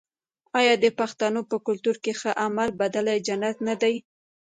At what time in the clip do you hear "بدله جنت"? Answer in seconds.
2.81-3.57